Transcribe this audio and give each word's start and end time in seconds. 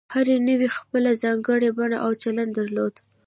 هرې 0.13 0.35
نوعې 0.47 0.69
خپله 0.77 1.11
ځانګړې 1.23 1.69
بڼه 1.77 1.97
او 2.05 2.11
چلند 2.23 2.51
درلود. 2.59 2.93